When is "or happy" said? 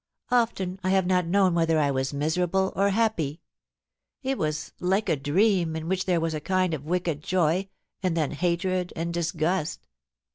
2.75-3.39